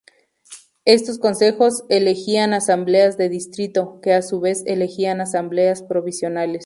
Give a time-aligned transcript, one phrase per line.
[0.85, 6.49] Estos consejos elegían asambleas de distrito, que a su vez elegían asambleas provinciales